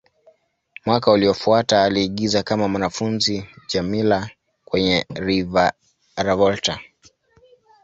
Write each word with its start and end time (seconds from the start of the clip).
Mwaka 0.85 1.11
uliofuata, 1.11 1.83
aliigiza 1.83 2.43
kama 2.43 2.67
mwanafunzi 2.67 3.45
Djamila 3.65 4.29
kwenye 4.65 5.05
"Reviravolta". 5.15 6.79